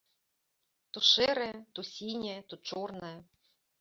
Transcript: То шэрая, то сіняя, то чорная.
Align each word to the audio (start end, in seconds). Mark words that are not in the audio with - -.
То 0.95 0.99
шэрая, 1.11 1.59
то 1.75 1.81
сіняя, 1.93 2.41
то 2.51 2.55
чорная. 2.71 3.17